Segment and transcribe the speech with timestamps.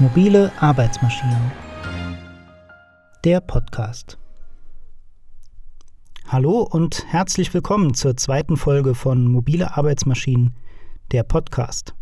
[0.00, 1.52] Mobile Arbeitsmaschinen.
[3.22, 4.16] Der Podcast.
[6.26, 10.54] Hallo und herzlich willkommen zur zweiten Folge von Mobile Arbeitsmaschinen,
[11.12, 11.94] der Podcast.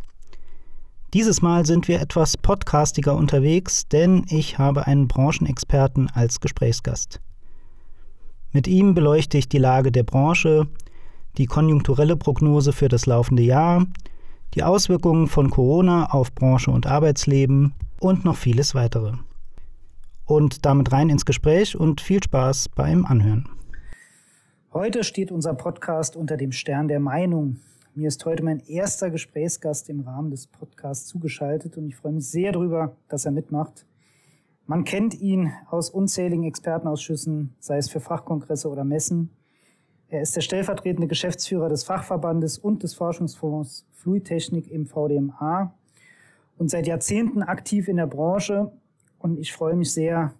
[1.12, 7.20] Dieses Mal sind wir etwas podcastiger unterwegs, denn ich habe einen Branchenexperten als Gesprächsgast.
[8.52, 10.68] Mit ihm beleuchte ich die Lage der Branche,
[11.36, 13.86] die konjunkturelle Prognose für das laufende Jahr,
[14.54, 19.12] die Auswirkungen von Corona auf Branche und Arbeitsleben und noch vieles weitere.
[20.24, 23.48] Und damit rein ins Gespräch und viel Spaß beim Anhören.
[24.72, 27.56] Heute steht unser Podcast unter dem Stern der Meinung.
[27.94, 32.28] Mir ist heute mein erster Gesprächsgast im Rahmen des Podcasts zugeschaltet und ich freue mich
[32.28, 33.86] sehr darüber, dass er mitmacht.
[34.66, 39.30] Man kennt ihn aus unzähligen Expertenausschüssen, sei es für Fachkongresse oder Messen.
[40.08, 45.74] Er ist der stellvertretende Geschäftsführer des Fachverbandes und des Forschungsfonds Fluidtechnik im VDMA
[46.58, 48.72] und seit Jahrzehnten aktiv in der Branche.
[49.18, 50.34] Und ich freue mich sehr,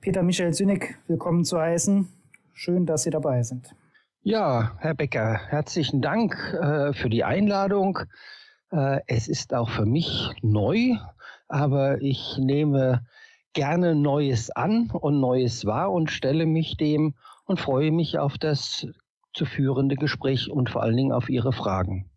[0.00, 2.08] Peter Michael Sünnig willkommen zu heißen.
[2.52, 3.74] Schön, dass Sie dabei sind.
[4.22, 7.98] Ja, Herr Becker, herzlichen Dank äh, für die Einladung.
[8.70, 10.96] Äh, es ist auch für mich neu,
[11.48, 13.04] aber ich nehme
[13.52, 18.86] gerne Neues an und Neues wahr und stelle mich dem und freue mich auf das
[19.34, 22.10] zu führende Gespräch und vor allen Dingen auf Ihre Fragen.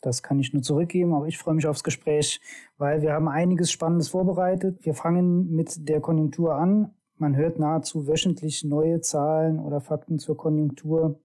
[0.00, 2.40] Das kann ich nur zurückgeben, aber ich freue mich aufs Gespräch,
[2.78, 4.84] weil wir haben einiges Spannendes vorbereitet.
[4.84, 6.94] Wir fangen mit der Konjunktur an.
[7.16, 11.20] Man hört nahezu wöchentlich neue Zahlen oder Fakten zur Konjunktur,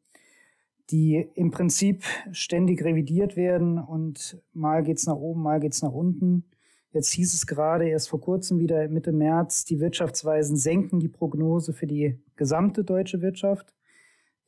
[0.90, 5.82] die im Prinzip ständig revidiert werden und mal geht es nach oben, mal geht es
[5.82, 6.46] nach unten.
[6.92, 11.74] Jetzt hieß es gerade erst vor kurzem wieder Mitte März, die Wirtschaftsweisen senken die Prognose
[11.74, 13.75] für die gesamte deutsche Wirtschaft.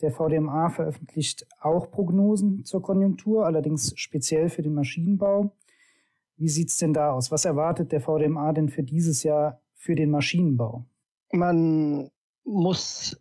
[0.01, 5.51] Der VDMA veröffentlicht auch Prognosen zur Konjunktur, allerdings speziell für den Maschinenbau.
[6.35, 7.31] Wie sieht es denn da aus?
[7.31, 10.85] Was erwartet der VDMA denn für dieses Jahr für den Maschinenbau?
[11.31, 12.11] Man
[12.43, 13.19] muss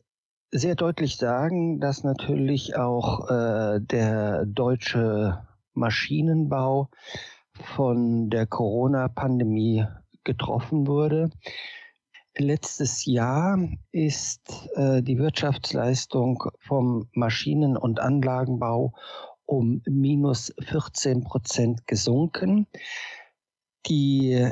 [0.50, 6.90] sehr deutlich sagen, dass natürlich auch äh, der deutsche Maschinenbau
[7.52, 9.86] von der Corona-Pandemie
[10.24, 11.30] getroffen wurde.
[12.38, 13.58] Letztes Jahr
[13.92, 18.92] ist äh, die Wirtschaftsleistung vom Maschinen- und Anlagenbau
[19.46, 22.66] um minus 14 Prozent gesunken.
[23.86, 24.50] Die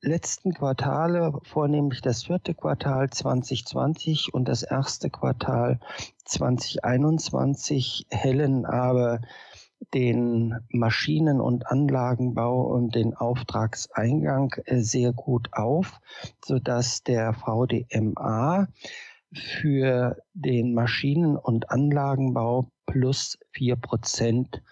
[0.00, 5.80] letzten Quartale, vornehmlich das vierte Quartal 2020 und das erste Quartal
[6.24, 9.22] 2021, hellen aber
[9.94, 16.00] den Maschinen- und Anlagenbau und den Auftragseingang äh, sehr gut auf,
[16.44, 18.68] sodass der VDMA
[19.32, 24.62] für den Maschinen- und Anlagenbau plus vier Prozent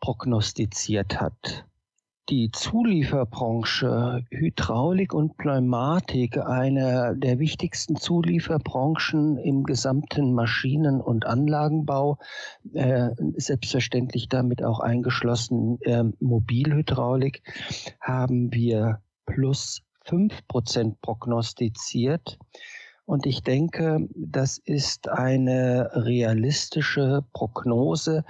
[0.00, 1.67] prognostiziert hat
[2.28, 12.18] die Zulieferbranche Hydraulik und Pneumatik, eine der wichtigsten Zulieferbranchen im gesamten Maschinen- und Anlagenbau,
[12.74, 17.42] äh, selbstverständlich damit auch eingeschlossen äh, Mobilhydraulik,
[18.00, 22.38] haben wir plus fünf Prozent prognostiziert.
[23.08, 28.22] Und ich denke, das ist eine realistische Prognose,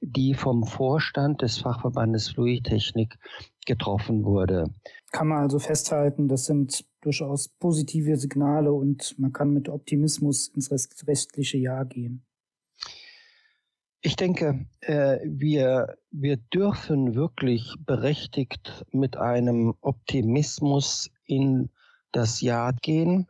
[0.00, 3.16] die vom Vorstand des Fachverbandes Fluidtechnik
[3.64, 4.64] getroffen wurde.
[5.12, 10.68] Kann man also festhalten, das sind durchaus positive Signale und man kann mit Optimismus ins
[10.72, 12.26] restliche Jahr gehen.
[14.00, 21.70] Ich denke, äh, wir, wir dürfen wirklich berechtigt mit einem Optimismus in
[22.10, 23.28] das Jahr gehen.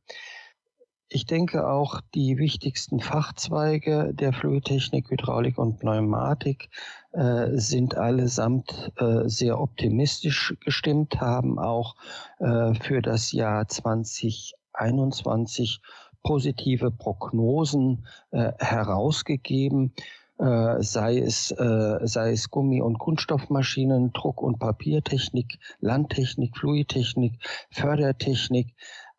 [1.08, 6.70] Ich denke auch, die wichtigsten Fachzweige der Fluidtechnik, Hydraulik und Pneumatik
[7.12, 11.96] äh, sind allesamt äh, sehr optimistisch gestimmt, haben auch
[12.38, 15.82] äh, für das Jahr 2021
[16.22, 19.92] positive Prognosen äh, herausgegeben.
[20.36, 27.38] Äh, sei es, äh, sei es Gummi- und Kunststoffmaschinen, Druck- und Papiertechnik, Landtechnik, Fluidtechnik,
[27.70, 28.74] Fördertechnik,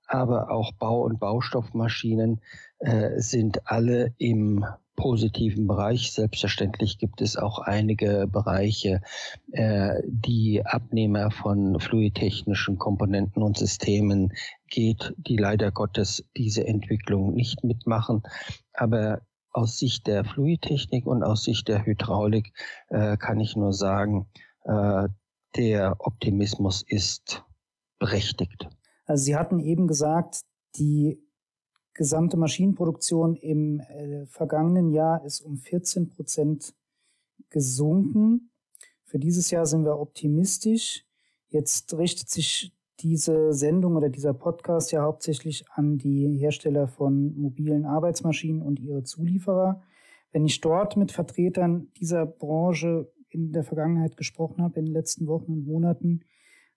[0.08, 2.42] aber auch Bau- und Baustoffmaschinen
[2.80, 4.66] äh, sind alle im
[4.96, 6.12] positiven Bereich.
[6.14, 9.02] Selbstverständlich gibt es auch einige Bereiche,
[9.52, 14.34] äh, die Abnehmer von fluidtechnischen Komponenten und Systemen
[14.70, 18.24] geht, die leider Gottes diese Entwicklung nicht mitmachen.
[18.74, 22.52] Aber aus Sicht der Fluidtechnik und aus Sicht der Hydraulik
[22.90, 24.28] äh, kann ich nur sagen,
[24.64, 25.08] äh,
[25.56, 27.44] der Optimismus ist
[28.00, 28.68] berechtigt.
[29.06, 30.42] Also Sie hatten eben gesagt,
[30.76, 31.22] die
[31.94, 36.76] gesamte Maschinenproduktion im äh, vergangenen Jahr ist um 14 Prozent
[37.50, 38.52] gesunken.
[39.04, 41.06] Für dieses Jahr sind wir optimistisch.
[41.48, 47.86] Jetzt richtet sich diese Sendung oder dieser Podcast ja hauptsächlich an die Hersteller von mobilen
[47.86, 49.82] Arbeitsmaschinen und ihre Zulieferer.
[50.32, 55.28] Wenn ich dort mit Vertretern dieser Branche in der Vergangenheit gesprochen habe, in den letzten
[55.28, 56.22] Wochen und Monaten,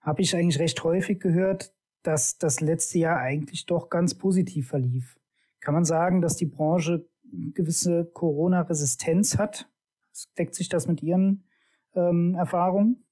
[0.01, 1.73] habe ich eigentlich recht häufig gehört,
[2.03, 5.17] dass das letzte Jahr eigentlich doch ganz positiv verlief.
[5.59, 7.07] Kann man sagen, dass die Branche
[7.53, 9.69] gewisse Corona-Resistenz hat?
[10.37, 11.43] Deckt sich das mit Ihren
[11.95, 13.05] ähm, Erfahrungen?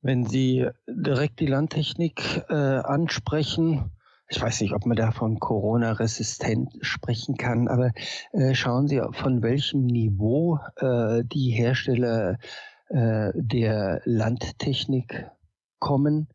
[0.00, 3.90] Wenn Sie direkt die Landtechnik äh, ansprechen,
[4.28, 7.92] ich weiß nicht, ob man da von Corona-resistent sprechen kann, aber
[8.32, 12.38] äh, schauen Sie, von welchem Niveau äh, die Hersteller
[12.88, 15.30] äh, der Landtechnik
[15.78, 16.28] kommen.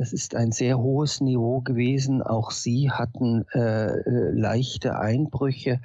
[0.00, 2.22] Das ist ein sehr hohes Niveau gewesen.
[2.22, 5.82] Auch sie hatten äh, äh leichte Einbrüche,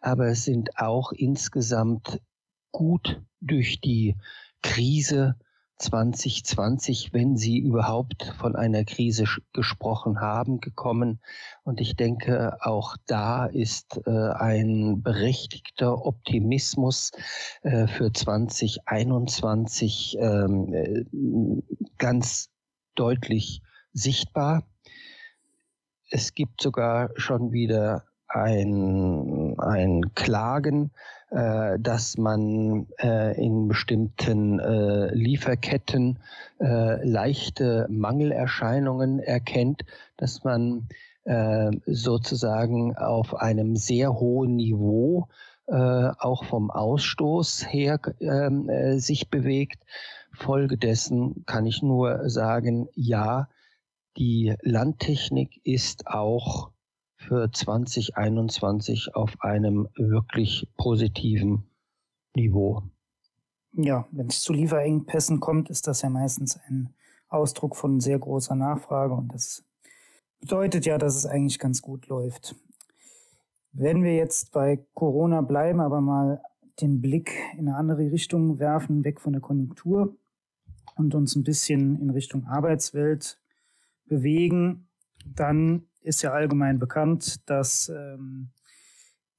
[0.00, 2.22] aber sind auch insgesamt
[2.72, 4.16] gut durch die
[4.62, 5.36] Krise
[5.80, 11.20] 2020, wenn Sie überhaupt von einer Krise gesprochen haben, gekommen.
[11.62, 17.12] Und ich denke, auch da ist äh, ein berechtigter Optimismus
[17.60, 21.04] äh, für 2021 ähm, äh,
[21.98, 22.48] ganz
[22.98, 23.62] deutlich
[23.92, 24.64] sichtbar.
[26.10, 30.90] Es gibt sogar schon wieder ein, ein Klagen,
[31.30, 36.18] äh, dass man äh, in bestimmten äh, Lieferketten
[36.60, 39.84] äh, leichte Mangelerscheinungen erkennt,
[40.16, 40.88] dass man
[41.24, 45.28] äh, sozusagen auf einem sehr hohen Niveau
[45.66, 49.82] äh, auch vom Ausstoß her ähm, äh, sich bewegt.
[50.38, 53.48] Folgedessen kann ich nur sagen, ja,
[54.16, 56.70] die Landtechnik ist auch
[57.16, 61.68] für 2021 auf einem wirklich positiven
[62.34, 62.82] Niveau.
[63.72, 66.94] Ja, wenn es zu Lieferengpässen kommt, ist das ja meistens ein
[67.28, 69.64] Ausdruck von sehr großer Nachfrage und das
[70.40, 72.54] bedeutet ja, dass es eigentlich ganz gut läuft.
[73.72, 76.40] Wenn wir jetzt bei Corona bleiben, aber mal
[76.80, 80.16] den Blick in eine andere Richtung werfen, weg von der Konjunktur
[80.98, 83.40] und uns ein bisschen in Richtung Arbeitswelt
[84.06, 84.88] bewegen,
[85.24, 88.50] dann ist ja allgemein bekannt, dass ähm,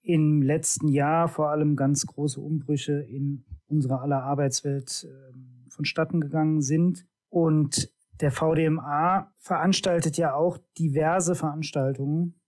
[0.01, 6.61] im letzten Jahr vor allem ganz große Umbrüche in unserer aller Arbeitswelt ähm, vonstatten gegangen
[6.61, 7.05] sind.
[7.29, 7.91] Und
[8.21, 12.39] der VDMA veranstaltet ja auch diverse Veranstaltungen.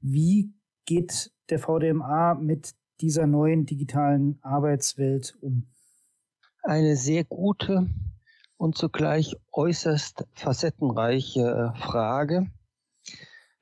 [0.00, 0.52] Wie
[0.84, 5.66] geht der VDMA mit dieser neuen digitalen Arbeitswelt um?
[6.62, 7.88] Eine sehr gute
[8.60, 12.46] und zugleich äußerst facettenreiche Frage.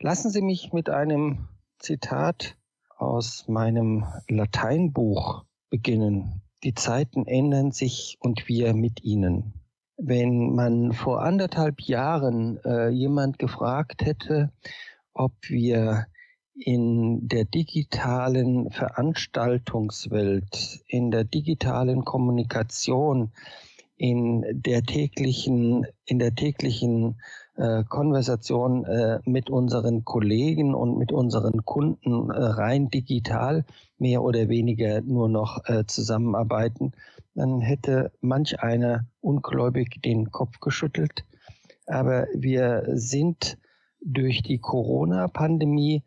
[0.01, 1.47] Lassen Sie mich mit einem
[1.79, 2.57] Zitat
[2.97, 6.43] aus meinem Lateinbuch beginnen.
[6.65, 9.53] Die Zeiten ändern sich und wir mit ihnen.
[9.97, 14.51] Wenn man vor anderthalb Jahren äh, jemand gefragt hätte,
[15.15, 16.07] ob wir
[16.57, 23.31] in der digitalen Veranstaltungswelt, in der digitalen Kommunikation,
[23.99, 27.21] in der täglichen, in der täglichen
[27.57, 33.65] äh, Konversation äh, mit unseren Kollegen und mit unseren Kunden äh, rein digital
[33.99, 36.93] mehr oder weniger nur noch äh, zusammenarbeiten,
[37.35, 41.25] dann hätte manch einer ungläubig den Kopf geschüttelt.
[41.87, 43.59] Aber wir sind
[44.01, 46.03] durch die Corona-Pandemie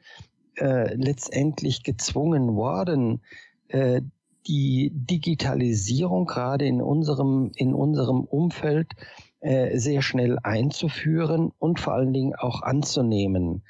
[0.55, 3.21] äh, letztendlich gezwungen worden,
[3.67, 4.01] äh,
[4.47, 8.93] die Digitalisierung gerade in unserem, in unserem Umfeld
[9.39, 13.63] äh, sehr schnell einzuführen und vor allen Dingen auch anzunehmen.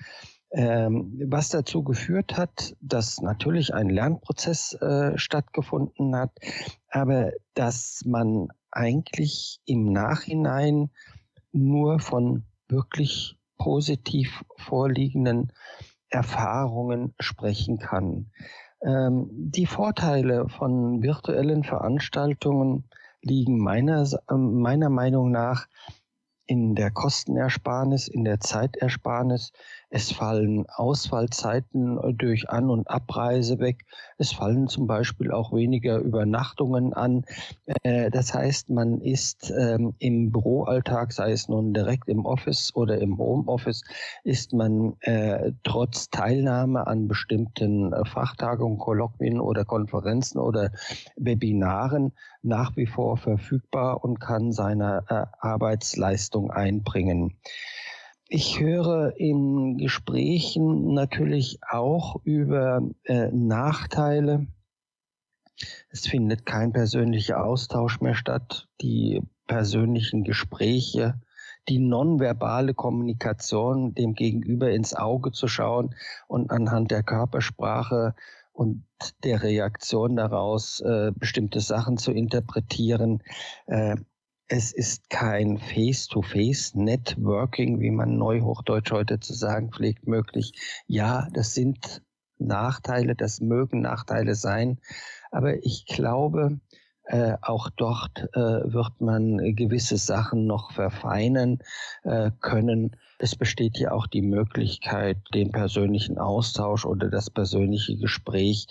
[0.54, 6.32] Ähm, was dazu geführt hat, dass natürlich ein Lernprozess äh, stattgefunden hat,
[6.90, 10.90] aber dass man eigentlich im Nachhinein
[11.54, 15.54] nur von wirklich positiv vorliegenden
[16.10, 18.32] Erfahrungen sprechen kann.
[18.84, 22.86] Ähm, die Vorteile von virtuellen Veranstaltungen
[23.22, 25.68] liegen meiner, meiner Meinung nach
[26.46, 29.52] in der Kostenersparnis, in der Zeitersparnis.
[29.94, 33.86] Es fallen Ausfallzeiten durch An- und Abreise weg.
[34.18, 37.26] Es fallen zum Beispiel auch weniger Übernachtungen an.
[37.84, 43.00] Äh, das heißt, man ist ähm, im Büroalltag, sei es nun direkt im Office oder
[43.00, 43.84] im Homeoffice,
[44.24, 50.72] ist man äh, trotz Teilnahme an bestimmten äh, Fachtagungen, Kolloquien oder Konferenzen oder
[51.18, 55.04] Webinaren nach wie vor verfügbar und kann seine
[55.40, 57.38] Arbeitsleistung Leistung einbringen.
[58.34, 64.48] Ich höre in Gesprächen natürlich auch über äh, Nachteile.
[65.90, 68.70] Es findet kein persönlicher Austausch mehr statt.
[68.80, 71.20] Die persönlichen Gespräche,
[71.68, 75.94] die nonverbale Kommunikation, dem Gegenüber ins Auge zu schauen
[76.30, 78.16] und anhand der Körpersprache
[78.54, 78.86] und
[79.26, 83.22] der Reaktion daraus äh, bestimmte Sachen zu interpretieren.
[83.66, 83.98] Äh,
[84.52, 90.52] es ist kein Face-to-Face-Networking, wie man neuhochdeutsch heute zu sagen pflegt, möglich.
[90.88, 92.02] Ja, das sind
[92.38, 94.82] Nachteile, das mögen Nachteile sein,
[95.32, 96.60] aber ich glaube,
[97.06, 101.60] äh, auch dort äh, wird man gewisse Sachen noch verfeinern
[102.04, 102.98] äh, können.
[103.20, 108.68] Es besteht ja auch die Möglichkeit, den persönlichen Austausch oder das persönliche Gespräch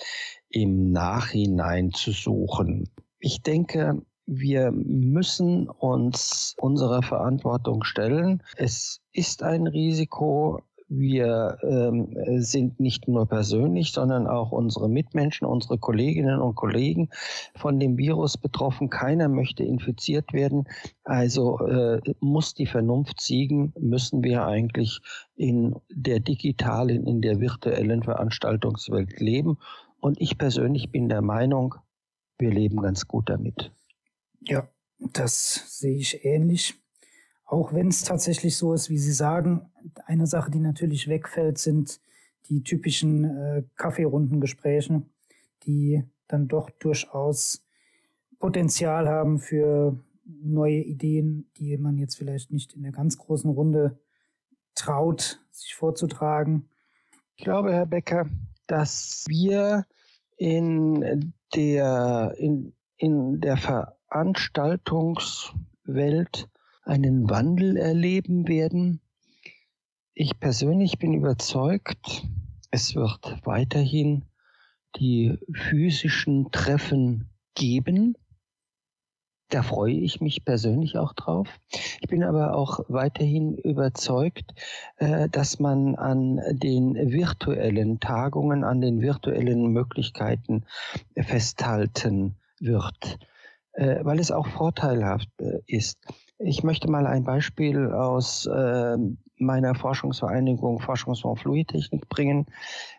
[0.50, 2.90] im Nachhinein zu suchen.
[3.18, 8.44] Ich denke, wir müssen uns unserer Verantwortung stellen.
[8.56, 10.62] Es ist ein Risiko.
[10.86, 17.08] Wir ähm, sind nicht nur persönlich, sondern auch unsere Mitmenschen, unsere Kolleginnen und Kollegen
[17.56, 18.88] von dem Virus betroffen.
[18.88, 20.68] Keiner möchte infiziert werden.
[21.02, 25.00] Also äh, muss die Vernunft siegen, müssen wir eigentlich
[25.34, 29.58] in der digitalen, in der virtuellen Veranstaltungswelt leben.
[29.98, 31.74] Und ich persönlich bin der Meinung,
[32.38, 33.72] wir leben ganz gut damit.
[34.40, 34.68] Ja,
[34.98, 36.74] das sehe ich ähnlich.
[37.44, 39.70] Auch wenn es tatsächlich so ist, wie Sie sagen,
[40.06, 42.00] eine Sache, die natürlich wegfällt, sind
[42.48, 45.02] die typischen äh, Kaffeerundengespräche,
[45.64, 47.64] die dann doch durchaus
[48.38, 53.98] Potenzial haben für neue Ideen, die man jetzt vielleicht nicht in der ganz großen Runde
[54.74, 56.68] traut, sich vorzutragen.
[57.36, 58.28] Ich glaube, Herr Becker,
[58.66, 59.86] dass wir
[60.36, 66.48] in der, in, in der Ver Veranstaltungswelt
[66.82, 69.00] einen Wandel erleben werden.
[70.14, 72.26] Ich persönlich bin überzeugt,
[72.72, 74.24] es wird weiterhin
[74.96, 78.16] die physischen Treffen geben.
[79.48, 81.46] Da freue ich mich persönlich auch drauf.
[82.00, 84.54] Ich bin aber auch weiterhin überzeugt,
[84.96, 90.64] äh, dass man an den virtuellen Tagungen, an den virtuellen Möglichkeiten
[91.16, 93.20] festhalten wird.
[93.72, 95.98] Äh, weil es auch vorteilhaft äh, ist.
[96.38, 98.96] Ich möchte mal ein Beispiel aus äh,
[99.36, 102.46] meiner Forschungsvereinigung Forschungsfonds Fluidtechnik bringen.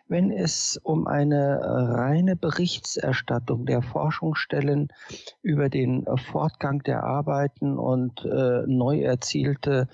[0.08, 4.88] Wenn es um eine reine Berichterstattung der Forschungsstellen
[5.42, 9.88] über den Fortgang der Arbeiten und äh, neu erzielte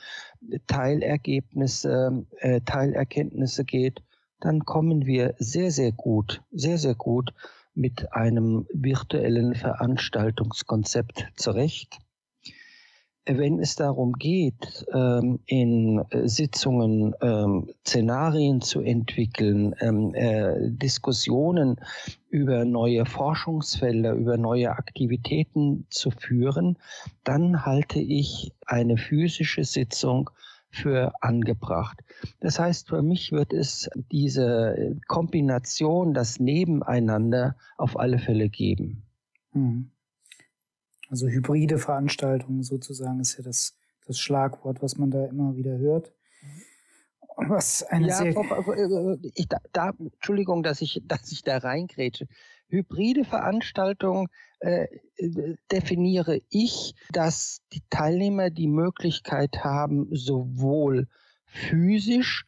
[0.68, 4.02] Teilergebnisse, äh, Teilerkenntnisse geht,
[4.40, 7.34] dann kommen wir sehr, sehr gut, sehr, sehr gut
[7.78, 11.98] mit einem virtuellen Veranstaltungskonzept zurecht.
[13.30, 21.76] Wenn es darum geht, ähm, in Sitzungen ähm, Szenarien zu entwickeln, ähm, äh, Diskussionen
[22.30, 26.78] über neue Forschungsfelder, über neue Aktivitäten zu führen,
[27.22, 30.30] dann halte ich eine physische Sitzung
[30.70, 31.98] für angebracht.
[32.40, 39.02] Das heißt, für mich wird es diese Kombination, das Nebeneinander auf alle Fälle geben.
[39.52, 39.90] Hm.
[41.10, 46.12] Also hybride Veranstaltungen sozusagen ist ja das, das Schlagwort, was man da immer wieder hört.
[47.36, 52.26] Was eine ja, sehr äh, ich, da, Entschuldigung, dass ich, dass ich da reingrätsche.
[52.68, 54.28] Hybride Veranstaltung
[54.60, 54.86] äh,
[55.70, 61.06] definiere ich, dass die Teilnehmer die Möglichkeit haben, sowohl
[61.46, 62.44] physisch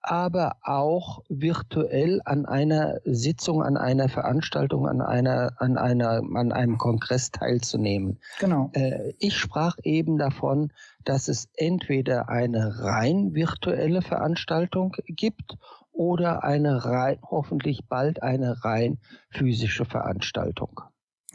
[0.00, 6.78] aber auch virtuell an einer Sitzung, an einer Veranstaltung, an einer, an einer, an einem
[6.78, 8.18] Kongress teilzunehmen.
[8.38, 8.70] Genau.
[8.72, 10.72] Äh, ich sprach eben davon,
[11.04, 15.58] dass es entweder eine rein virtuelle Veranstaltung gibt
[15.98, 18.98] oder eine rein, hoffentlich bald eine rein
[19.30, 20.80] physische Veranstaltung.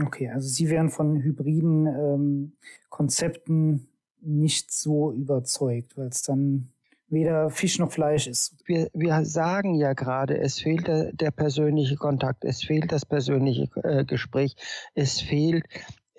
[0.01, 2.53] Okay, also Sie wären von hybriden ähm,
[2.89, 3.89] Konzepten
[4.21, 6.69] nicht so überzeugt, weil es dann
[7.09, 8.55] weder Fisch noch Fleisch ist.
[8.65, 13.69] Wir, wir sagen ja gerade, es fehlt der, der, persönliche Kontakt, es fehlt das persönliche
[13.83, 14.55] äh, Gespräch,
[14.95, 15.65] es fehlt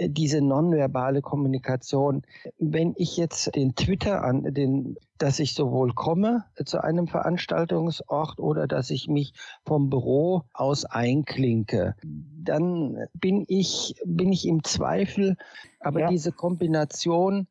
[0.00, 2.22] diese nonverbale Kommunikation.
[2.58, 8.66] Wenn ich jetzt den Twitter an, den, dass ich sowohl komme zu einem Veranstaltungsort oder
[8.66, 9.32] dass ich mich
[9.64, 15.36] vom Büro aus einklinke, dann bin ich, bin ich im Zweifel.
[15.80, 16.08] Aber ja.
[16.08, 17.46] diese Kombination,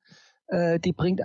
[0.48, 1.22] äh, die bringt,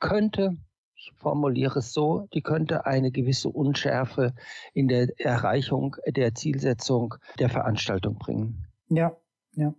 [0.00, 0.56] könnte
[0.96, 4.34] ich formuliere es so, die könnte eine gewisse Unschärfe
[4.72, 8.66] in der Erreichung der Zielsetzung der Veranstaltung bringen.
[8.88, 9.14] Ja,
[9.52, 9.74] ja.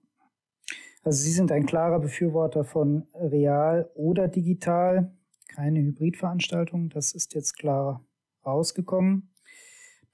[1.06, 5.16] Also Sie sind ein klarer Befürworter von real oder digital,
[5.48, 6.90] keine Hybridveranstaltung.
[6.90, 8.04] Das ist jetzt klar
[8.44, 9.30] rausgekommen.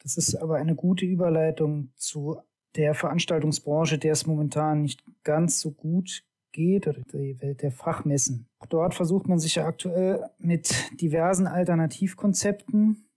[0.03, 2.37] Das ist aber eine gute Überleitung zu
[2.75, 8.49] der Veranstaltungsbranche, der es momentan nicht ganz so gut geht, oder die Welt der Fachmessen.
[8.67, 13.07] Dort versucht man sich ja aktuell mit diversen Alternativkonzepten,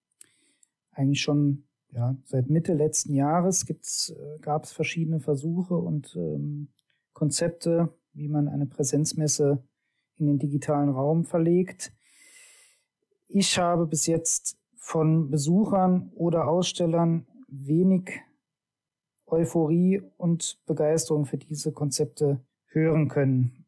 [0.92, 6.68] eigentlich schon ja, seit Mitte letzten Jahres äh, gab es verschiedene Versuche und ähm,
[7.14, 9.64] Konzepte, wie man eine Präsenzmesse
[10.16, 11.92] in den digitalen Raum verlegt.
[13.28, 18.20] Ich habe bis jetzt von Besuchern oder Ausstellern wenig
[19.26, 23.64] Euphorie und Begeisterung für diese Konzepte hören können.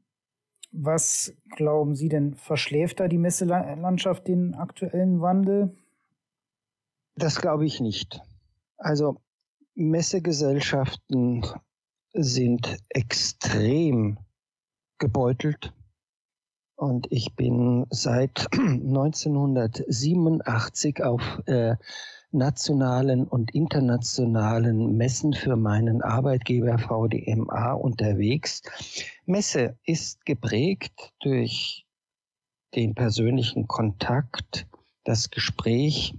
[0.72, 5.74] Was glauben Sie denn, verschläft da die Messelandschaft den aktuellen Wandel?
[7.14, 8.20] Das glaube ich nicht.
[8.76, 9.16] Also
[9.74, 11.42] Messegesellschaften
[12.16, 14.18] sind extrem
[14.98, 15.72] gebeutelt
[16.76, 21.74] und ich bin seit 1987 auf äh,
[22.32, 28.60] nationalen und internationalen Messen für meinen Arbeitgeber VDMA unterwegs.
[29.24, 31.86] Messe ist geprägt durch
[32.74, 34.66] den persönlichen Kontakt,
[35.04, 36.14] das Gespräch,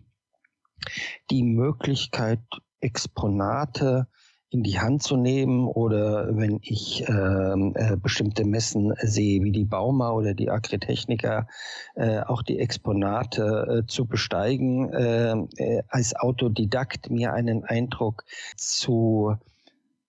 [1.30, 2.40] die Möglichkeit,
[2.80, 4.08] Exponate
[4.50, 9.66] in die Hand zu nehmen oder wenn ich ähm, äh, bestimmte Messen sehe, wie die
[9.66, 11.48] Bauma oder die Agritechniker,
[11.96, 18.24] äh, auch die Exponate äh, zu besteigen, äh, äh, als Autodidakt mir einen Eindruck
[18.56, 19.36] zu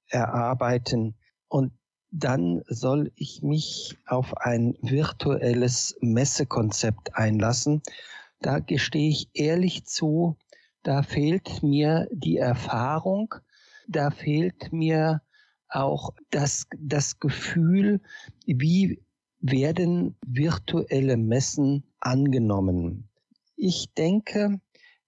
[0.06, 1.16] erarbeiten.
[1.48, 1.72] Und
[2.12, 7.82] dann soll ich mich auf ein virtuelles Messekonzept einlassen.
[8.40, 10.36] Da gestehe ich ehrlich zu,
[10.84, 13.34] da fehlt mir die Erfahrung,
[13.88, 15.22] da fehlt mir
[15.68, 18.00] auch das, das Gefühl,
[18.46, 19.02] wie
[19.40, 23.08] werden virtuelle Messen angenommen.
[23.56, 24.60] Ich denke,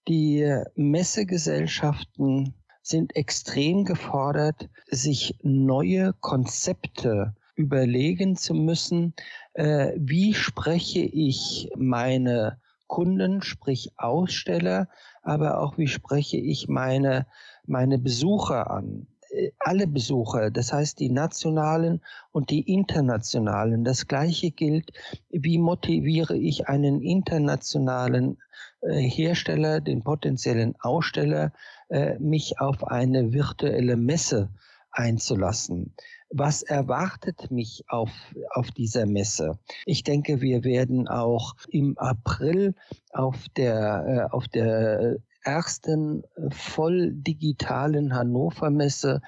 [0.08, 9.14] die Messegesellschaften sind extrem gefordert, sich neue Konzepte überlegen zu müssen,
[9.52, 14.88] äh, wie spreche ich meine Kunden, sprich Aussteller,
[15.22, 17.26] aber auch wie spreche ich meine,
[17.66, 19.06] meine Besucher an.
[19.30, 22.00] Äh, alle Besucher, das heißt die nationalen
[22.32, 23.84] und die internationalen.
[23.84, 24.92] Das gleiche gilt,
[25.30, 28.38] wie motiviere ich einen internationalen
[28.82, 31.52] äh, Hersteller, den potenziellen Aussteller,
[31.88, 34.50] äh, mich auf eine virtuelle Messe
[34.90, 35.94] einzulassen
[36.30, 38.10] was erwartet mich auf,
[38.50, 39.58] auf dieser Messe?
[39.84, 42.74] Ich denke, wir werden auch im April
[43.12, 49.22] auf der, äh, auf der ersten voll digitalen Hannover Messe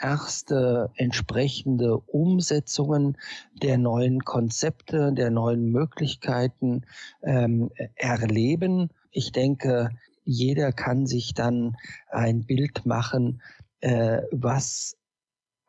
[0.00, 3.16] erste entsprechende Umsetzungen
[3.62, 6.82] der neuen Konzepte, der neuen Möglichkeiten
[7.22, 8.90] ähm, erleben.
[9.10, 9.90] Ich denke,
[10.24, 11.76] jeder kann sich dann
[12.10, 13.42] ein Bild machen,
[13.80, 14.96] äh, was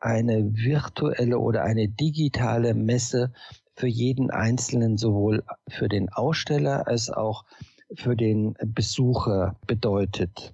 [0.00, 3.32] eine virtuelle oder eine digitale Messe
[3.74, 7.44] für jeden Einzelnen sowohl für den Aussteller als auch
[7.96, 10.52] für den Besucher bedeutet.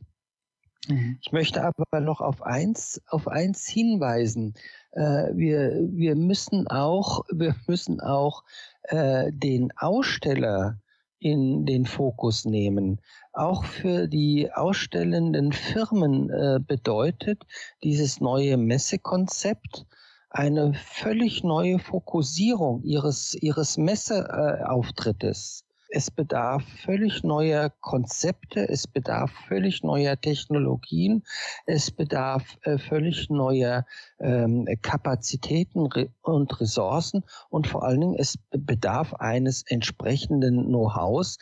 [0.89, 1.19] Mhm.
[1.23, 4.55] Ich möchte aber noch auf eins, auf eins hinweisen.
[4.93, 8.45] Äh, wir, wir müssen auch, wir müssen auch
[8.85, 10.79] äh, den Aussteller
[11.19, 13.01] in den Fokus nehmen.
[13.33, 17.47] Auch für die ausstellenden Firmen äh, bedeutet
[17.85, 19.87] dieses neue Messekonzept
[20.31, 25.65] eine völlig neue Fokussierung ihres, ihres Messeauftrittes.
[25.93, 31.25] Es bedarf völlig neuer Konzepte, es bedarf völlig neuer Technologien,
[31.67, 33.85] es bedarf äh, völlig neuer
[34.21, 35.89] ähm, Kapazitäten
[36.23, 41.39] und Ressourcen und vor allen Dingen es bedarf eines entsprechenden Know-hows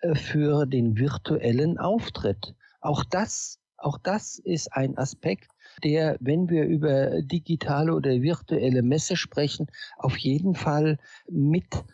[0.00, 2.56] äh, für den virtuellen Auftritt.
[2.80, 5.48] Auch das, auch das ist ein Aspekt,
[5.84, 11.84] der, wenn wir über digitale oder virtuelle Messe sprechen, auf jeden Fall mit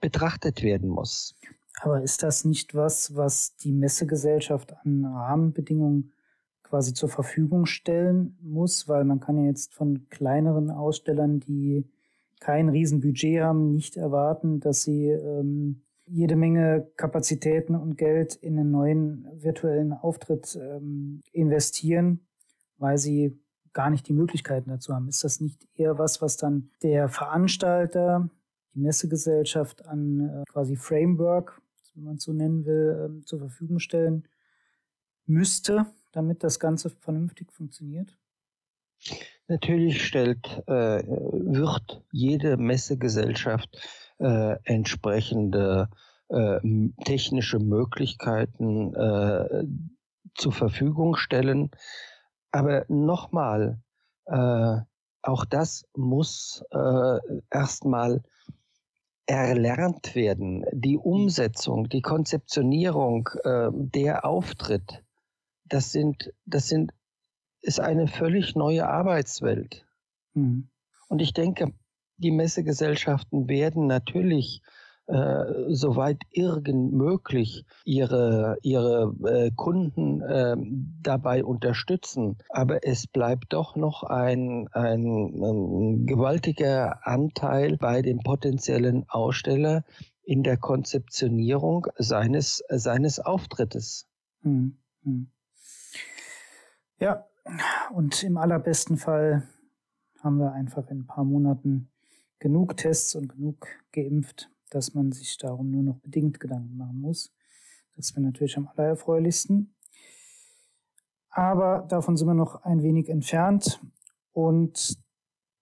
[0.00, 1.34] betrachtet werden muss.
[1.80, 6.12] Aber ist das nicht was, was die Messegesellschaft an Rahmenbedingungen
[6.62, 8.88] quasi zur Verfügung stellen muss?
[8.88, 11.88] Weil man kann ja jetzt von kleineren Ausstellern, die
[12.40, 18.70] kein Riesenbudget haben, nicht erwarten, dass sie ähm, jede Menge Kapazitäten und Geld in einen
[18.70, 22.26] neuen virtuellen Auftritt ähm, investieren,
[22.78, 23.38] weil sie
[23.72, 25.08] gar nicht die Möglichkeiten dazu haben.
[25.08, 28.30] Ist das nicht eher was, was dann der Veranstalter
[28.74, 31.60] die Messegesellschaft an äh, quasi Framework,
[31.94, 34.28] wenn man es so nennen will, äh, zur Verfügung stellen
[35.26, 38.16] müsste, damit das Ganze vernünftig funktioniert?
[39.46, 43.78] Natürlich stellt, äh, wird jede Messegesellschaft
[44.18, 45.88] äh, entsprechende
[46.28, 46.60] äh,
[47.04, 49.64] technische Möglichkeiten äh,
[50.34, 51.70] zur Verfügung stellen.
[52.50, 53.80] Aber nochmal,
[54.26, 54.76] äh,
[55.22, 57.18] auch das muss äh,
[57.50, 58.22] erstmal
[59.28, 60.64] erlernt werden.
[60.72, 65.04] Die Umsetzung, die Konzeptionierung, äh, der Auftritt,
[65.64, 66.92] das sind, das sind,
[67.60, 69.86] ist eine völlig neue Arbeitswelt.
[70.32, 70.70] Mhm.
[71.08, 71.74] Und ich denke,
[72.16, 74.62] die Messegesellschaften werden natürlich
[75.08, 80.54] äh, soweit irgend möglich ihre, ihre äh, Kunden äh,
[81.02, 82.36] dabei unterstützen.
[82.50, 85.02] Aber es bleibt doch noch ein, ein,
[85.42, 89.82] ein gewaltiger Anteil bei dem potenziellen Aussteller
[90.24, 94.06] in der Konzeptionierung seines, seines Auftrittes.
[94.42, 95.30] Hm, hm.
[97.00, 97.24] Ja,
[97.94, 99.48] und im allerbesten Fall
[100.22, 101.90] haben wir einfach in ein paar Monaten
[102.40, 107.32] genug Tests und genug geimpft, dass man sich darum nur noch bedingt Gedanken machen muss.
[107.96, 109.74] Das wäre natürlich am allererfreulichsten.
[111.30, 113.80] Aber davon sind wir noch ein wenig entfernt
[114.32, 114.98] und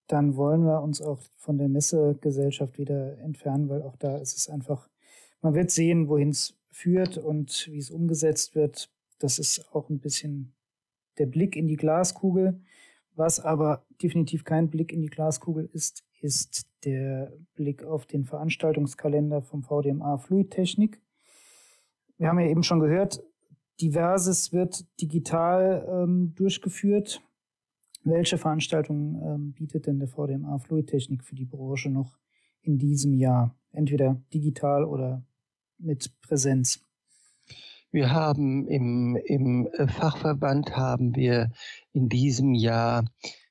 [0.06, 4.48] dann wollen wir uns auch von der Messegesellschaft wieder entfernen, weil auch da ist es
[4.48, 4.88] einfach,
[5.42, 8.90] man wird sehen, wohin es führt und wie es umgesetzt wird.
[9.18, 10.54] Das ist auch ein bisschen
[11.18, 12.60] der Blick in die Glaskugel.
[13.14, 19.42] Was aber definitiv kein Blick in die Glaskugel ist, ist der Blick auf den Veranstaltungskalender
[19.42, 21.00] vom VDMA Fluidtechnik.
[22.18, 23.22] Wir haben ja eben schon gehört,
[23.80, 27.20] diverses wird digital ähm, durchgeführt.
[28.04, 32.18] Welche Veranstaltungen ähm, bietet denn der VDMA Fluidtechnik für die Branche noch
[32.62, 33.54] in diesem Jahr?
[33.72, 35.24] Entweder digital oder
[35.78, 36.80] mit Präsenz.
[37.90, 41.50] Wir haben im, im Fachverband haben wir
[41.92, 43.04] in diesem Jahr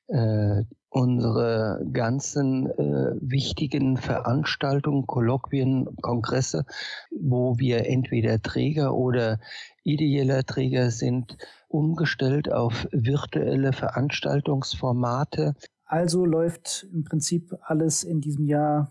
[0.08, 0.62] äh,
[0.96, 6.64] unsere ganzen äh, wichtigen Veranstaltungen, Kolloquien, Kongresse,
[7.10, 9.38] wo wir entweder Träger oder
[9.84, 11.36] ideeller Träger sind,
[11.68, 15.54] umgestellt auf virtuelle Veranstaltungsformate.
[15.84, 18.90] Also läuft im Prinzip alles in diesem Jahr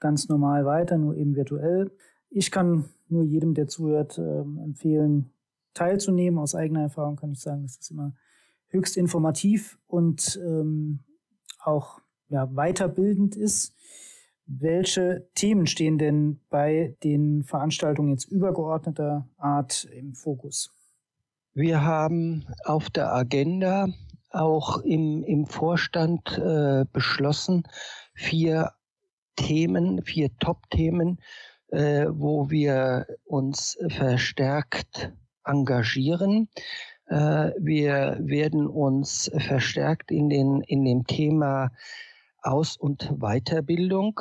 [0.00, 1.90] ganz normal weiter, nur eben virtuell.
[2.28, 5.32] Ich kann nur jedem, der zuhört, äh, empfehlen,
[5.72, 6.38] teilzunehmen.
[6.38, 8.12] Aus eigener Erfahrung kann ich sagen, das immer
[8.68, 10.98] höchst informativ und ähm,
[11.66, 13.74] auch ja, weiterbildend ist.
[14.46, 20.70] Welche Themen stehen denn bei den Veranstaltungen jetzt übergeordneter Art im Fokus?
[21.54, 23.88] Wir haben auf der Agenda
[24.30, 27.62] auch im, im Vorstand äh, beschlossen,
[28.14, 28.72] vier
[29.36, 31.20] Themen, vier Top-Themen,
[31.68, 35.12] äh, wo wir uns verstärkt
[35.44, 36.48] engagieren.
[37.06, 41.70] Äh, wir werden uns verstärkt in, den, in dem Thema
[42.42, 44.20] Aus- und Weiterbildung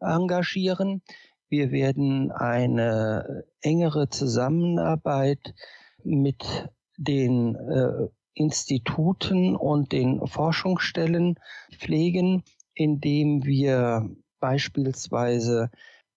[0.00, 1.02] engagieren.
[1.48, 5.54] Wir werden eine engere Zusammenarbeit
[6.02, 11.38] mit den äh, Instituten und den Forschungsstellen
[11.78, 12.42] pflegen,
[12.74, 15.70] indem wir beispielsweise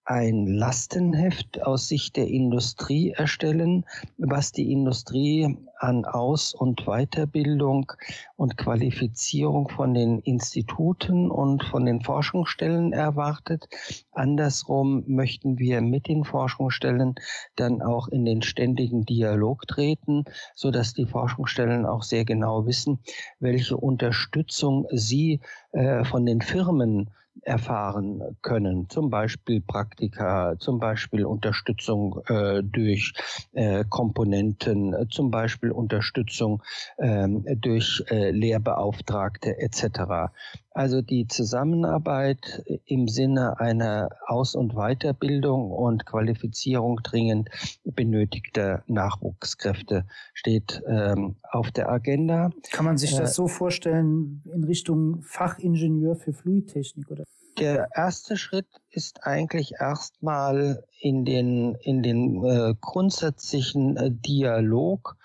[0.08, 3.86] ein Lastenheft aus Sicht der Industrie erstellen,
[4.18, 7.92] was die Industrie an Aus- und Weiterbildung
[8.36, 13.68] und Qualifizierung von den Instituten und von den Forschungsstellen erwartet.
[14.12, 17.16] Andersrum möchten wir mit den Forschungsstellen
[17.56, 23.00] dann auch in den ständigen Dialog treten, so dass die Forschungsstellen auch sehr genau wissen,
[23.40, 27.10] welche Unterstützung sie äh, von den Firmen
[27.42, 28.90] erfahren können.
[28.90, 33.14] Zum Beispiel Praktika, zum Beispiel Unterstützung äh, durch
[33.54, 36.64] äh, Komponenten, äh, zum Beispiel Unterstützung
[37.00, 40.32] ähm, durch äh, Lehrbeauftragte etc.
[40.72, 47.50] Also die Zusammenarbeit im Sinne einer Aus- und Weiterbildung und Qualifizierung dringend
[47.84, 52.52] benötigter Nachwuchskräfte steht ähm, auf der Agenda.
[52.72, 57.24] Kann man sich das äh, so vorstellen in Richtung Fachingenieur für Fluidtechnik oder?
[57.58, 65.18] Der erste Schritt ist eigentlich erstmal in den, in den äh, grundsätzlichen äh, Dialog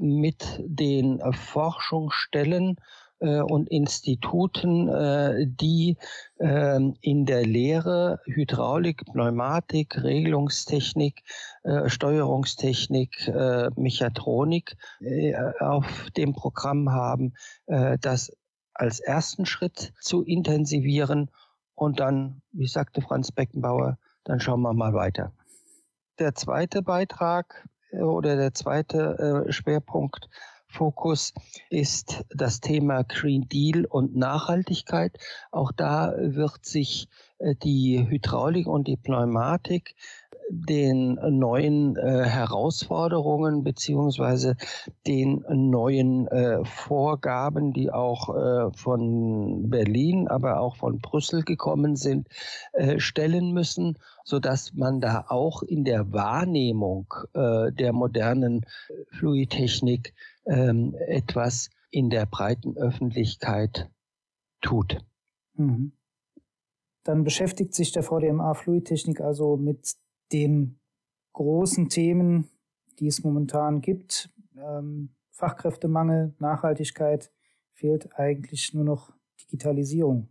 [0.00, 2.76] mit den Forschungsstellen
[3.20, 5.96] äh, und Instituten, äh, die
[6.38, 11.22] äh, in der Lehre Hydraulik, Pneumatik, Regelungstechnik,
[11.62, 17.34] äh, Steuerungstechnik, äh, Mechatronik äh, auf dem Programm haben,
[17.66, 18.32] äh, das
[18.74, 21.30] als ersten Schritt zu intensivieren
[21.74, 25.32] und dann, wie sagte Franz Beckenbauer, dann schauen wir mal weiter.
[26.18, 30.28] Der zweite Beitrag äh, oder der zweite äh, Schwerpunkt
[30.68, 31.32] Fokus
[31.70, 35.18] ist das Thema Green Deal und Nachhaltigkeit.
[35.50, 39.94] Auch da wird sich äh, die Hydraulik und die Pneumatik
[40.48, 44.56] den neuen äh, Herausforderungen beziehungsweise
[45.06, 52.28] den neuen äh, Vorgaben, die auch äh, von Berlin, aber auch von Brüssel gekommen sind,
[52.72, 58.64] äh, stellen müssen, so dass man da auch in der Wahrnehmung äh, der modernen
[59.10, 60.14] Fluidtechnik
[60.46, 63.90] ähm, etwas in der breiten Öffentlichkeit
[64.60, 64.98] tut.
[65.54, 65.92] Mhm.
[67.02, 69.96] Dann beschäftigt sich der VDMA Fluidtechnik also mit
[70.32, 70.78] den
[71.32, 72.48] großen Themen,
[72.98, 74.30] die es momentan gibt.
[74.56, 77.30] Ähm, Fachkräftemangel, Nachhaltigkeit,
[77.72, 79.12] fehlt eigentlich nur noch
[79.42, 80.28] Digitalisierung.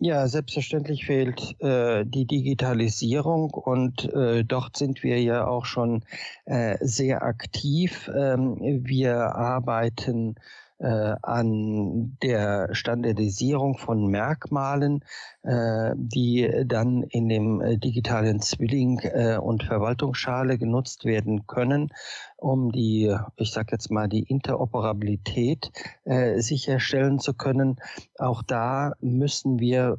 [0.00, 6.04] Ja, selbstverständlich fehlt äh, die Digitalisierung und äh, dort sind wir ja auch schon
[6.46, 8.10] äh, sehr aktiv.
[8.14, 10.34] Ähm, wir arbeiten
[10.78, 15.04] äh, an der Standardisierung von Merkmalen,
[15.42, 21.90] äh, die dann in dem äh, digitalen Zwilling äh, und Verwaltungsschale genutzt werden können,
[22.36, 25.70] um die, ich sage jetzt mal, die Interoperabilität
[26.04, 27.76] äh, sicherstellen zu können.
[28.18, 29.98] Auch da müssen wir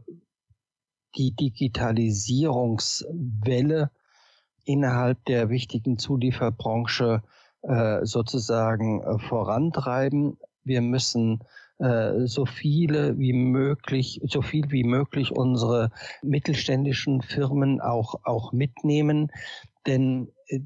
[1.15, 3.89] die Digitalisierungswelle
[4.65, 7.23] innerhalb der wichtigen Zulieferbranche
[7.61, 10.37] äh, sozusagen äh, vorantreiben.
[10.65, 11.43] Wir müssen
[11.77, 19.31] äh, so viele wie möglich, so viel wie möglich unsere mittelständischen Firmen auch, auch mitnehmen,
[19.85, 20.59] denn äh,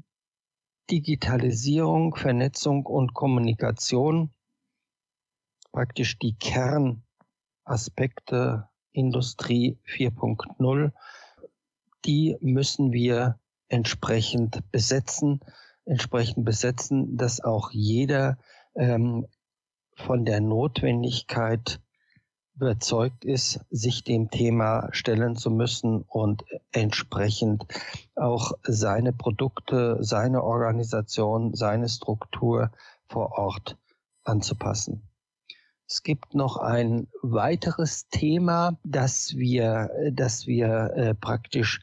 [0.90, 4.30] Digitalisierung, Vernetzung und Kommunikation,
[5.72, 10.92] praktisch die Kernaspekte Industrie 4.0,
[12.04, 15.40] die müssen wir entsprechend besetzen,
[15.84, 18.38] entsprechend besetzen, dass auch jeder
[18.74, 19.26] ähm,
[20.00, 21.80] von der Notwendigkeit
[22.56, 27.64] überzeugt ist, sich dem Thema stellen zu müssen und entsprechend
[28.16, 32.70] auch seine Produkte, seine Organisation, seine Struktur
[33.08, 33.78] vor Ort
[34.24, 35.08] anzupassen.
[35.88, 41.80] Es gibt noch ein weiteres Thema, das wir, das wir äh, praktisch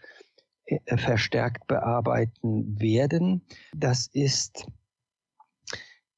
[0.65, 3.41] äh, verstärkt bearbeiten werden.
[3.75, 4.65] Das ist,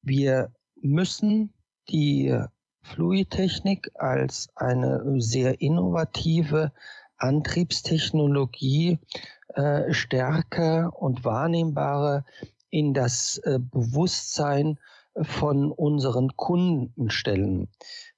[0.02, 1.54] wir müssen
[1.90, 2.38] die
[2.82, 6.72] Fluidtechnik als eine sehr innovative
[7.18, 9.00] Antriebstechnologie
[9.54, 12.24] äh, stärker und wahrnehmbarer
[12.70, 14.80] in das äh, Bewusstsein
[15.22, 17.68] von unseren Kunden stellen.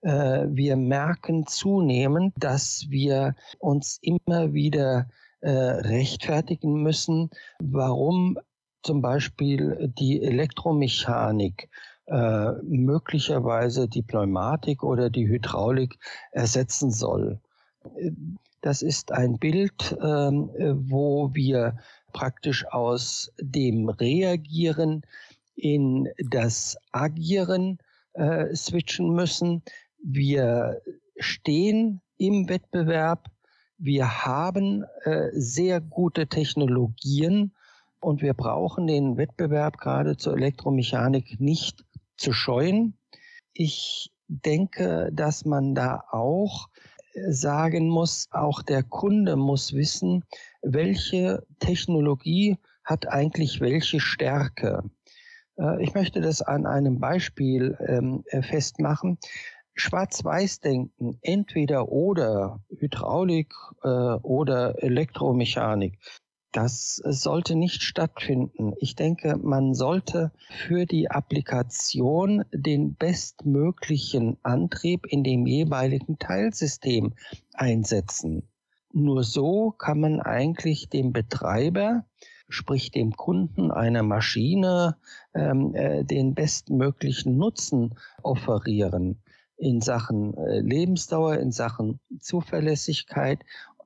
[0.02, 5.08] Äh, wir merken zunehmend, dass wir uns immer wieder
[5.40, 7.30] äh, rechtfertigen müssen,
[7.60, 8.38] warum
[8.84, 11.70] zum Beispiel die Elektromechanik
[12.12, 15.98] äh, möglicherweise die Pneumatik oder die Hydraulik
[16.32, 17.40] ersetzen soll.
[18.60, 20.50] Das ist ein Bild, ähm,
[20.90, 21.78] wo wir
[22.12, 25.04] praktisch aus dem Reagieren
[25.56, 27.78] in das Agieren
[28.14, 29.64] äh, switchen müssen.
[30.04, 30.82] Wir
[31.18, 33.32] stehen im Wettbewerb.
[33.78, 37.54] Wir haben äh, sehr gute Technologien
[38.02, 41.86] und wir brauchen den Wettbewerb gerade zur Elektromechanik nicht
[42.22, 42.98] zu scheuen.
[43.54, 46.70] Ich denke, dass man da auch
[47.14, 50.24] äh, sagen muss, auch der Kunde muss wissen,
[50.62, 54.84] welche Technologie hat eigentlich welche Stärke.
[55.58, 59.18] Äh, ich möchte das an einem Beispiel ähm, äh, festmachen.
[59.74, 65.98] Schwarz-Weiß-Denken, entweder oder Hydraulik oder Elektromechanik,
[66.52, 68.74] das sollte nicht stattfinden.
[68.80, 77.14] Ich denke, man sollte für die Applikation den bestmöglichen Antrieb in dem jeweiligen Teilsystem
[77.54, 78.44] einsetzen.
[78.94, 82.06] Nur so kann man eigentlich dem Betreiber,
[82.50, 84.98] sprich dem Kunden einer Maschine,
[85.34, 89.22] ähm, äh, den bestmöglichen Nutzen offerieren
[89.62, 93.40] in Sachen äh, Lebensdauer, in Sachen Zuverlässigkeit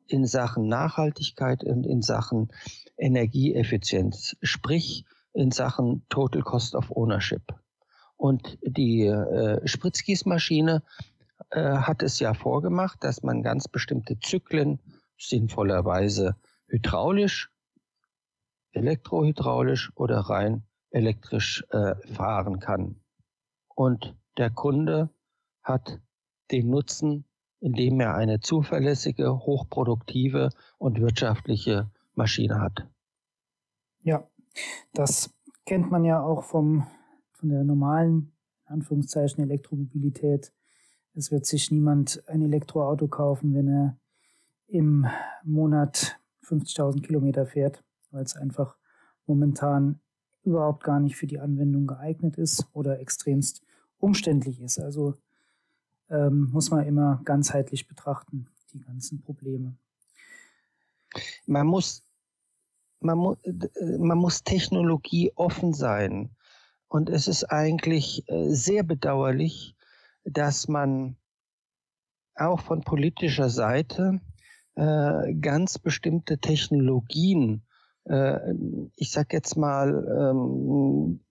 [0.08, 2.50] in Sachen Nachhaltigkeit und in Sachen
[2.98, 7.54] Energieeffizienz, sprich in Sachen Total Cost of Ownership.
[8.18, 10.82] Und die äh, Spritzgießmaschine
[11.50, 14.80] äh, hat es ja vorgemacht, dass man ganz bestimmte Zyklen
[15.18, 16.36] sinnvollerweise
[16.68, 17.52] hydraulisch,
[18.72, 23.02] elektrohydraulisch oder rein elektrisch äh, fahren kann.
[23.68, 25.10] Und der Kunde
[25.62, 26.00] hat
[26.52, 27.26] den Nutzen
[27.66, 32.88] indem er eine zuverlässige, hochproduktive und wirtschaftliche Maschine hat.
[34.04, 34.30] Ja,
[34.94, 35.34] das
[35.66, 36.86] kennt man ja auch vom,
[37.32, 38.34] von der normalen,
[38.66, 40.54] Anführungszeichen, Elektromobilität.
[41.16, 43.98] Es wird sich niemand ein Elektroauto kaufen, wenn er
[44.68, 45.08] im
[45.44, 47.84] Monat 50.000 Kilometer fährt.
[48.12, 48.78] weil es einfach
[49.26, 50.00] momentan
[50.44, 53.64] überhaupt gar nicht für die Anwendung geeignet ist oder extremst
[53.98, 54.78] umständlich ist.
[54.78, 55.16] Also
[56.10, 59.76] ähm, muss man immer ganzheitlich betrachten, die ganzen Probleme.
[61.46, 62.04] Man muss,
[63.00, 63.36] man, mu
[63.98, 66.36] man muss Technologie offen sein.
[66.88, 69.76] Und es ist eigentlich äh, sehr bedauerlich,
[70.24, 71.18] dass man
[72.36, 74.20] auch von politischer Seite
[74.76, 77.64] äh, ganz bestimmte Technologien,
[78.06, 78.54] äh,
[78.96, 81.22] ich sag jetzt mal, ähm,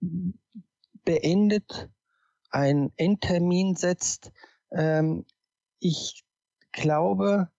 [1.03, 1.89] beendet,
[2.49, 4.31] einen Endtermin setzt.
[4.71, 5.25] Ähm,
[5.79, 6.23] ich
[6.71, 7.49] glaube,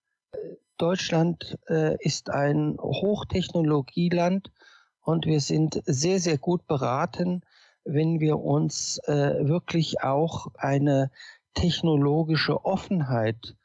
[0.79, 4.53] Deutschland äh, ist ein Hochtechnologieland
[5.01, 7.43] und wir sind sehr, sehr gut beraten,
[7.85, 11.11] wenn wir uns äh, wirklich auch eine
[11.55, 13.57] technologische Offenheit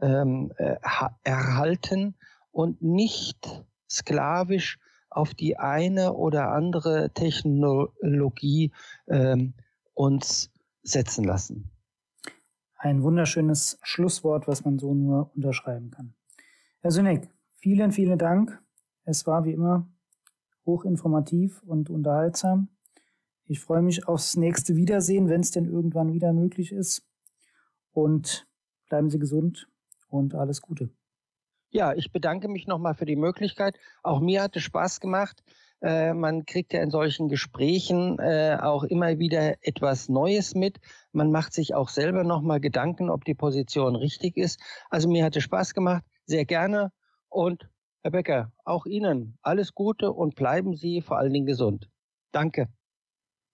[0.00, 0.76] ähm, äh,
[1.22, 2.14] erhalten
[2.50, 4.78] und nicht sklavisch
[5.10, 8.72] auf die eine oder andere Technologie
[9.08, 9.54] ähm,
[9.94, 10.50] uns
[10.82, 11.70] setzen lassen.
[12.78, 16.14] Ein wunderschönes Schlusswort, was man so nur unterschreiben kann.
[16.80, 18.62] Herr Sünig, vielen, vielen Dank.
[19.04, 19.88] Es war wie immer
[20.66, 22.68] hochinformativ und unterhaltsam.
[23.46, 27.06] Ich freue mich aufs nächste Wiedersehen, wenn es denn irgendwann wieder möglich ist.
[27.92, 28.46] Und
[28.88, 29.68] bleiben Sie gesund
[30.08, 30.90] und alles Gute.
[31.70, 33.78] Ja, ich bedanke mich nochmal für die Möglichkeit.
[34.02, 35.42] Auch mir hat es Spaß gemacht.
[35.82, 40.78] Äh, man kriegt ja in solchen Gesprächen äh, auch immer wieder etwas Neues mit.
[41.12, 44.60] Man macht sich auch selber nochmal Gedanken, ob die Position richtig ist.
[44.90, 46.92] Also mir hat es Spaß gemacht, sehr gerne.
[47.28, 47.68] Und
[48.02, 51.90] Herr Becker, auch Ihnen alles Gute und bleiben Sie vor allen Dingen gesund.
[52.32, 52.68] Danke.